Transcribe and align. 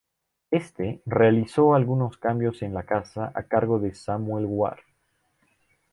Éste 0.49 1.03
realizó 1.05 1.75
algunos 1.75 2.17
cambios 2.17 2.63
en 2.63 2.73
la 2.73 2.87
casa, 2.87 3.31
a 3.35 3.43
cargo 3.43 3.77
de 3.77 3.93
Samuel 3.93 4.45
Ware. 4.47 4.81